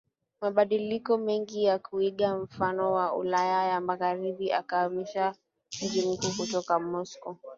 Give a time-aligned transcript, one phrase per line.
[0.41, 5.35] mabadiliko mengi ya kuiga mfano wa Ulaya ya Magharibi akahamisha
[5.83, 7.37] mji mkuu kutoka Moscow